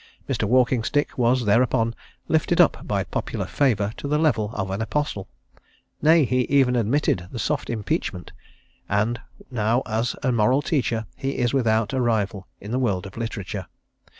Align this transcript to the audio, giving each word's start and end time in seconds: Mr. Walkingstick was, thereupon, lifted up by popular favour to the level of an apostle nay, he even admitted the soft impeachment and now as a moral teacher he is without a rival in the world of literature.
Mr. 0.27 0.45
Walkingstick 0.45 1.15
was, 1.15 1.45
thereupon, 1.45 1.93
lifted 2.27 2.59
up 2.59 2.87
by 2.87 3.03
popular 3.03 3.45
favour 3.45 3.93
to 3.97 4.07
the 4.07 4.17
level 4.17 4.49
of 4.55 4.71
an 4.71 4.81
apostle 4.81 5.27
nay, 6.01 6.25
he 6.25 6.39
even 6.45 6.75
admitted 6.75 7.27
the 7.29 7.37
soft 7.37 7.69
impeachment 7.69 8.31
and 8.89 9.21
now 9.51 9.83
as 9.85 10.15
a 10.23 10.31
moral 10.31 10.63
teacher 10.63 11.05
he 11.15 11.37
is 11.37 11.53
without 11.53 11.93
a 11.93 12.01
rival 12.01 12.47
in 12.59 12.71
the 12.71 12.79
world 12.79 13.05
of 13.05 13.15
literature. 13.15 13.67